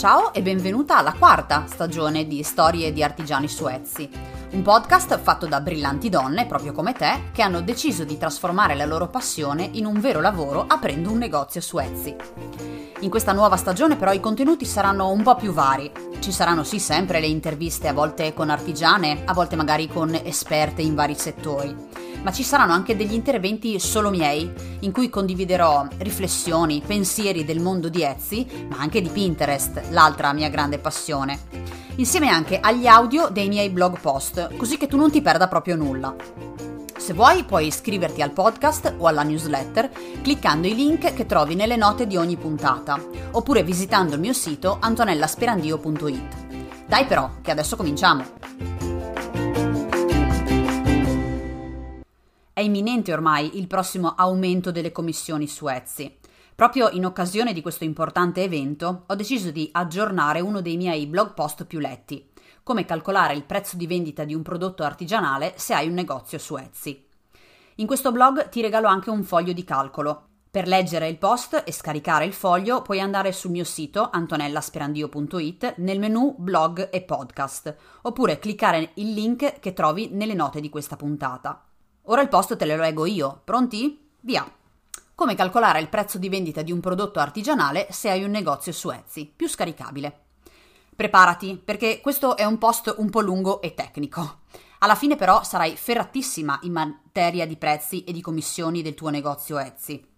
[0.00, 4.08] Ciao e benvenuta alla quarta stagione di Storie di artigiani suezzi,
[4.52, 8.86] un podcast fatto da brillanti donne, proprio come te, che hanno deciso di trasformare la
[8.86, 12.16] loro passione in un vero lavoro aprendo un negozio suezzi.
[13.00, 15.92] In questa nuova stagione però i contenuti saranno un po' più vari.
[16.18, 20.80] Ci saranno sì sempre le interviste, a volte con artigiane, a volte magari con esperte
[20.80, 24.50] in vari settori ma ci saranno anche degli interventi solo miei,
[24.80, 30.48] in cui condividerò riflessioni, pensieri del mondo di Etsy, ma anche di Pinterest, l'altra mia
[30.48, 31.38] grande passione.
[31.96, 35.76] Insieme anche agli audio dei miei blog post, così che tu non ti perda proprio
[35.76, 36.14] nulla.
[36.96, 39.90] Se vuoi puoi iscriverti al podcast o alla newsletter
[40.22, 43.00] cliccando i link che trovi nelle note di ogni puntata,
[43.32, 46.84] oppure visitando il mio sito antonellasperandio.it.
[46.86, 48.39] Dai però, che adesso cominciamo!
[52.60, 56.18] È imminente ormai il prossimo aumento delle commissioni su Etsy.
[56.54, 61.32] Proprio in occasione di questo importante evento ho deciso di aggiornare uno dei miei blog
[61.32, 62.28] post più letti,
[62.62, 66.54] come calcolare il prezzo di vendita di un prodotto artigianale se hai un negozio su
[66.58, 67.02] Etsy.
[67.76, 70.26] In questo blog ti regalo anche un foglio di calcolo.
[70.50, 75.98] Per leggere il post e scaricare il foglio puoi andare sul mio sito antonellasperandio.it nel
[75.98, 81.64] menu blog e podcast, oppure cliccare il link che trovi nelle note di questa puntata.
[82.10, 83.40] Ora il post te lo leggo io.
[83.44, 84.10] Pronti?
[84.22, 84.44] Via!
[85.14, 88.90] Come calcolare il prezzo di vendita di un prodotto artigianale se hai un negozio su
[88.90, 90.24] Etsy, più scaricabile.
[90.96, 94.40] Preparati, perché questo è un post un po' lungo e tecnico.
[94.80, 99.60] Alla fine però sarai ferratissima in materia di prezzi e di commissioni del tuo negozio
[99.60, 100.09] Etsy.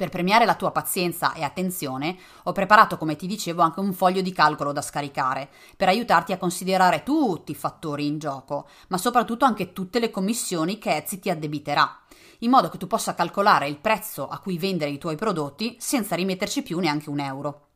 [0.00, 4.22] Per premiare la tua pazienza e attenzione, ho preparato, come ti dicevo, anche un foglio
[4.22, 9.44] di calcolo da scaricare, per aiutarti a considerare tutti i fattori in gioco, ma soprattutto
[9.44, 12.00] anche tutte le commissioni che Etsy ti addebiterà,
[12.38, 16.16] in modo che tu possa calcolare il prezzo a cui vendere i tuoi prodotti senza
[16.16, 17.66] rimetterci più neanche un euro.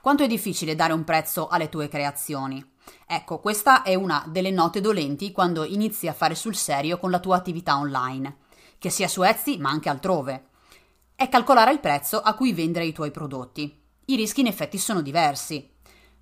[0.00, 2.66] Quanto è difficile dare un prezzo alle tue creazioni?
[3.06, 7.20] Ecco, questa è una delle note dolenti quando inizi a fare sul serio con la
[7.20, 8.38] tua attività online,
[8.78, 10.52] che sia su Etsy ma anche altrove
[11.16, 13.82] è calcolare il prezzo a cui vendere i tuoi prodotti.
[14.06, 15.70] I rischi in effetti sono diversi.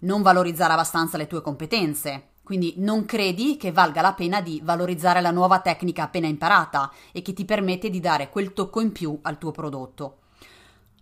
[0.01, 5.21] Non valorizzare abbastanza le tue competenze, quindi non credi che valga la pena di valorizzare
[5.21, 9.19] la nuova tecnica appena imparata e che ti permette di dare quel tocco in più
[9.23, 10.19] al tuo prodotto.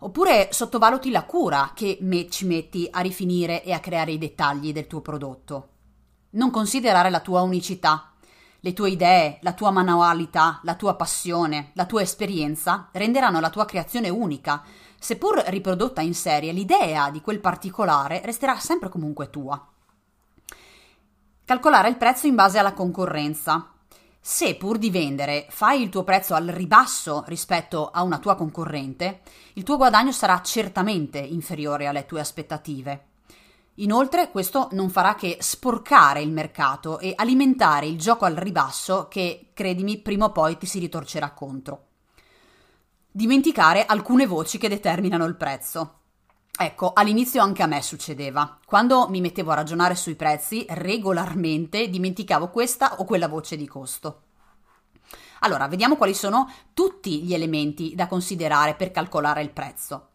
[0.00, 1.98] Oppure sottovaluti la cura che
[2.30, 5.68] ci metti a rifinire e a creare i dettagli del tuo prodotto.
[6.30, 8.09] Non considerare la tua unicità
[8.60, 13.64] le tue idee, la tua manualità, la tua passione, la tua esperienza renderanno la tua
[13.64, 14.62] creazione unica.
[14.98, 19.66] Seppur riprodotta in serie, l'idea di quel particolare resterà sempre comunque tua.
[21.44, 23.72] Calcolare il prezzo in base alla concorrenza.
[24.20, 29.22] Se pur di vendere fai il tuo prezzo al ribasso rispetto a una tua concorrente,
[29.54, 33.09] il tuo guadagno sarà certamente inferiore alle tue aspettative.
[33.80, 39.50] Inoltre questo non farà che sporcare il mercato e alimentare il gioco al ribasso che,
[39.54, 41.86] credimi, prima o poi ti si ritorcerà contro.
[43.10, 45.94] Dimenticare alcune voci che determinano il prezzo.
[46.58, 48.58] Ecco, all'inizio anche a me succedeva.
[48.66, 54.22] Quando mi mettevo a ragionare sui prezzi, regolarmente dimenticavo questa o quella voce di costo.
[55.38, 60.09] Allora, vediamo quali sono tutti gli elementi da considerare per calcolare il prezzo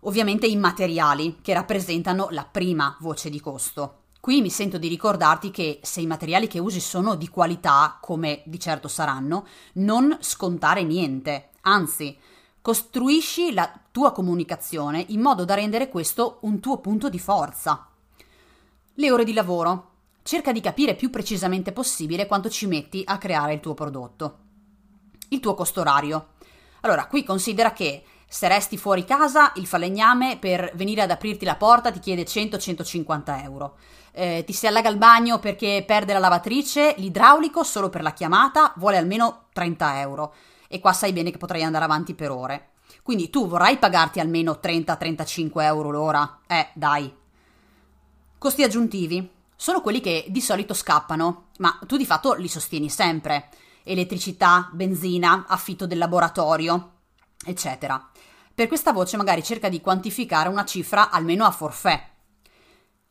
[0.00, 4.02] ovviamente i materiali, che rappresentano la prima voce di costo.
[4.20, 8.42] Qui mi sento di ricordarti che se i materiali che usi sono di qualità, come
[8.44, 12.18] di certo saranno, non scontare niente, anzi,
[12.60, 17.88] costruisci la tua comunicazione in modo da rendere questo un tuo punto di forza.
[18.94, 19.90] Le ore di lavoro.
[20.22, 24.38] Cerca di capire più precisamente possibile quanto ci metti a creare il tuo prodotto.
[25.28, 26.30] Il tuo costo orario.
[26.80, 28.02] Allora, qui considera che
[28.36, 33.42] se resti fuori casa, il falegname per venire ad aprirti la porta ti chiede 100-150
[33.42, 33.76] euro.
[34.12, 38.74] Eh, ti si allaga il bagno perché perde la lavatrice, l'idraulico solo per la chiamata
[38.76, 40.34] vuole almeno 30 euro.
[40.68, 42.72] E qua sai bene che potrei andare avanti per ore.
[43.02, 46.40] Quindi tu vorrai pagarti almeno 30-35 euro l'ora?
[46.46, 47.10] Eh, dai.
[48.36, 49.30] Costi aggiuntivi.
[49.56, 53.48] Sono quelli che di solito scappano, ma tu di fatto li sostieni sempre.
[53.82, 56.95] Elettricità, benzina, affitto del laboratorio,
[57.46, 58.10] eccetera.
[58.54, 62.08] Per questa voce magari cerca di quantificare una cifra almeno a forfè.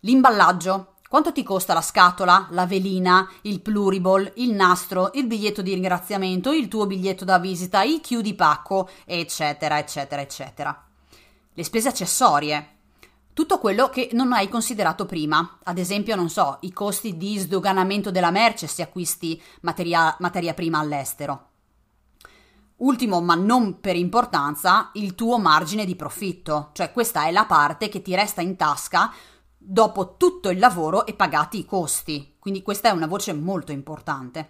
[0.02, 0.94] L'imballaggio.
[1.08, 6.52] Quanto ti costa la scatola, la velina, il pluriball, il nastro, il biglietto di ringraziamento,
[6.52, 10.88] il tuo biglietto da visita, i chiudi pacco, eccetera, eccetera, eccetera.
[11.54, 12.70] Le spese accessorie.
[13.34, 18.10] Tutto quello che non hai considerato prima, ad esempio, non so, i costi di sdoganamento
[18.10, 21.50] della merce se acquisti materia, materia prima all'estero.
[22.78, 27.88] Ultimo, ma non per importanza, il tuo margine di profitto, cioè questa è la parte
[27.88, 29.14] che ti resta in tasca
[29.58, 32.36] dopo tutto il lavoro e pagati i costi.
[32.38, 34.50] Quindi questa è una voce molto importante.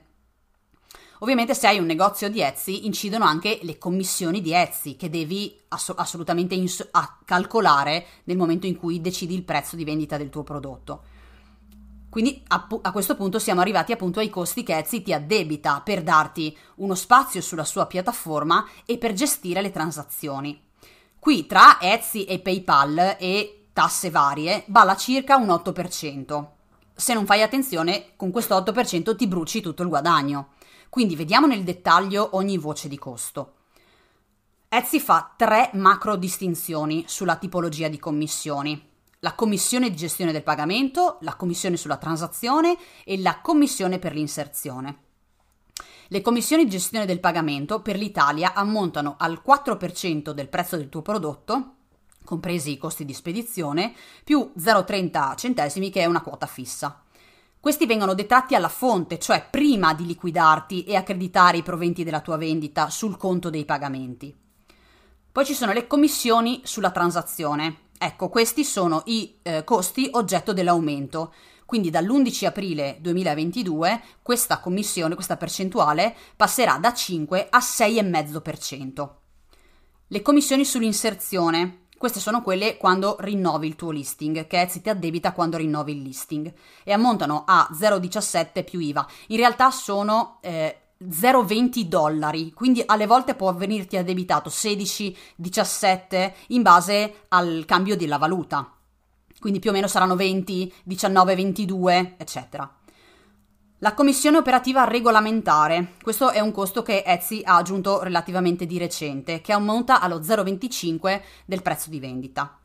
[1.20, 5.58] Ovviamente se hai un negozio di Etsy incidono anche le commissioni di Etsy che devi
[5.70, 6.90] ass- assolutamente ins-
[7.24, 11.04] calcolare nel momento in cui decidi il prezzo di vendita del tuo prodotto.
[12.16, 16.02] Quindi a, a, questo punto siamo arrivati appunto ai costi che Etsy ti addebita per
[16.02, 20.64] darti uno spazio sulla sua piattaforma e per gestire le transazioni.
[21.20, 26.46] Qui tra Etsy e PayPal e tasse varie balla circa un 8%.
[26.96, 30.54] Se non fai attenzione, con questo 8% ti bruci tutto il guadagno.
[30.88, 33.56] Quindi vediamo nel dettaglio ogni voce di costo.
[34.70, 38.94] Etsy fa tre macro distinzioni sulla tipologia di commissioni
[39.26, 45.00] la commissione di gestione del pagamento, la commissione sulla transazione e la commissione per l'inserzione.
[46.10, 51.02] Le commissioni di gestione del pagamento per l'Italia ammontano al 4% del prezzo del tuo
[51.02, 51.74] prodotto,
[52.24, 57.02] compresi i costi di spedizione, più 0,30 centesimi che è una quota fissa.
[57.60, 62.38] Questi vengono detratti alla fonte, cioè prima di liquidarti e accreditare i proventi della tua
[62.38, 64.38] vendita sul conto dei pagamenti.
[65.32, 71.34] Poi ci sono le commissioni sulla transazione, Ecco, questi sono i eh, costi oggetto dell'aumento.
[71.66, 79.10] Quindi dall'11 aprile 2022 questa commissione, questa percentuale, passerà da 5 a 6,5%.
[80.08, 85.32] Le commissioni sull'inserzione, queste sono quelle quando rinnovi il tuo listing, che Etsy ti addebita
[85.32, 86.54] quando rinnovi il listing,
[86.84, 89.08] e ammontano a 0,17 più IVA.
[89.28, 96.62] In realtà sono eh, 0,20 dollari, quindi alle volte può venirti addebitato 16, 17 in
[96.62, 98.72] base al cambio della valuta.
[99.40, 102.74] Quindi più o meno saranno 20, 19, 22, eccetera.
[103.80, 105.94] La commissione operativa regolamentare.
[106.02, 111.22] Questo è un costo che Etsy ha aggiunto relativamente di recente, che ammonta allo 0,25
[111.46, 112.58] del prezzo di vendita.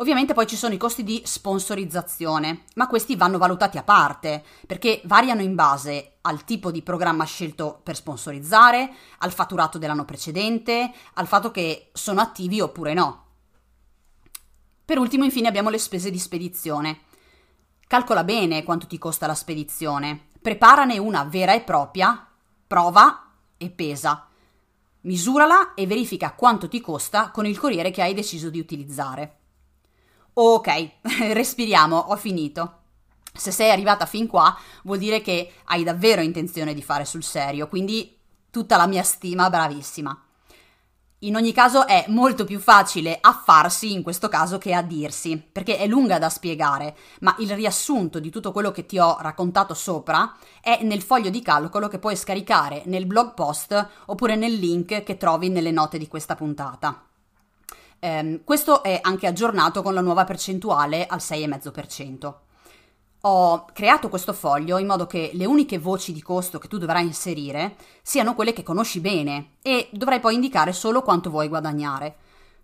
[0.00, 5.02] Ovviamente poi ci sono i costi di sponsorizzazione, ma questi vanno valutati a parte, perché
[5.04, 11.26] variano in base al tipo di programma scelto per sponsorizzare, al fatturato dell'anno precedente, al
[11.26, 13.24] fatto che sono attivi oppure no.
[14.86, 17.00] Per ultimo, infine, abbiamo le spese di spedizione.
[17.86, 22.26] Calcola bene quanto ti costa la spedizione, preparane una vera e propria,
[22.66, 24.28] prova e pesa.
[25.02, 29.39] Misurala e verifica quanto ti costa con il corriere che hai deciso di utilizzare.
[30.32, 30.90] Ok,
[31.32, 32.78] respiriamo, ho finito.
[33.32, 37.68] Se sei arrivata fin qua, vuol dire che hai davvero intenzione di fare sul serio,
[37.68, 38.18] quindi
[38.50, 40.24] tutta la mia stima, bravissima.
[41.22, 45.76] In ogni caso è molto più facile affarsi in questo caso che a dirsi, perché
[45.76, 50.34] è lunga da spiegare, ma il riassunto di tutto quello che ti ho raccontato sopra
[50.62, 55.16] è nel foglio di calcolo che puoi scaricare nel blog post oppure nel link che
[55.18, 57.09] trovi nelle note di questa puntata.
[58.00, 62.34] Um, questo è anche aggiornato con la nuova percentuale al 6,5%.
[63.24, 67.04] Ho creato questo foglio in modo che le uniche voci di costo che tu dovrai
[67.04, 72.16] inserire siano quelle che conosci bene e dovrai poi indicare solo quanto vuoi guadagnare.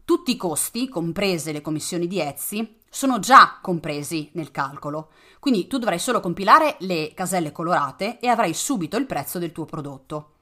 [0.07, 5.11] Tutti i costi, comprese le commissioni di Etsy, sono già compresi nel calcolo,
[5.41, 9.67] quindi tu dovrai solo compilare le caselle colorate e avrai subito il prezzo del tuo
[9.67, 10.36] prodotto.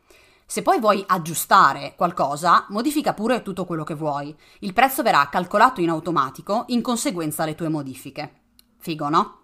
[0.47, 4.35] Se poi vuoi aggiustare qualcosa, modifica pure tutto quello che vuoi.
[4.61, 8.43] Il prezzo verrà calcolato in automatico in conseguenza alle tue modifiche.
[8.79, 9.39] Figo, no?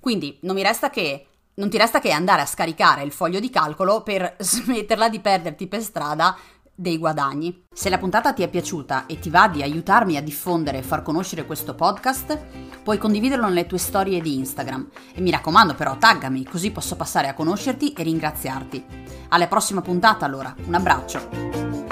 [0.00, 3.50] Quindi non mi resta che non ti resta che andare a scaricare il foglio di
[3.50, 6.36] calcolo per smetterla di perderti per strada
[6.80, 7.66] dei guadagni.
[7.72, 11.02] Se la puntata ti è piaciuta e ti va di aiutarmi a diffondere e far
[11.02, 12.38] conoscere questo podcast,
[12.82, 17.28] puoi condividerlo nelle tue storie di Instagram e mi raccomando però taggami così posso passare
[17.28, 18.84] a conoscerti e ringraziarti.
[19.28, 21.89] Alla prossima puntata allora, un abbraccio!